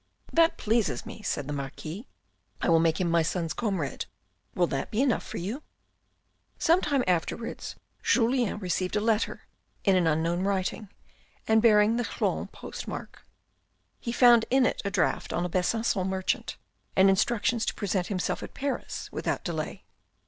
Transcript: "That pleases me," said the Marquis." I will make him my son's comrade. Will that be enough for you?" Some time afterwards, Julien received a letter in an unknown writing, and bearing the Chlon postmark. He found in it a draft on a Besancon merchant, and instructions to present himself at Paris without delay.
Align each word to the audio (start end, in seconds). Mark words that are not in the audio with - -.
"That 0.41 0.57
pleases 0.57 1.05
me," 1.05 1.21
said 1.21 1.45
the 1.45 1.53
Marquis." 1.53 2.07
I 2.63 2.69
will 2.69 2.79
make 2.79 2.99
him 2.99 3.07
my 3.07 3.21
son's 3.21 3.53
comrade. 3.53 4.07
Will 4.55 4.65
that 4.65 4.89
be 4.89 4.99
enough 4.99 5.21
for 5.23 5.37
you?" 5.37 5.61
Some 6.57 6.81
time 6.81 7.03
afterwards, 7.05 7.75
Julien 8.01 8.57
received 8.57 8.95
a 8.95 8.99
letter 8.99 9.43
in 9.83 9.95
an 9.95 10.07
unknown 10.07 10.41
writing, 10.41 10.89
and 11.47 11.61
bearing 11.61 11.97
the 11.97 12.03
Chlon 12.03 12.47
postmark. 12.51 13.27
He 13.99 14.11
found 14.11 14.45
in 14.49 14.65
it 14.65 14.81
a 14.83 14.89
draft 14.89 15.31
on 15.33 15.45
a 15.45 15.49
Besancon 15.49 16.07
merchant, 16.09 16.57
and 16.95 17.07
instructions 17.07 17.63
to 17.67 17.75
present 17.75 18.07
himself 18.07 18.41
at 18.41 18.55
Paris 18.55 19.07
without 19.11 19.43
delay. 19.43 19.83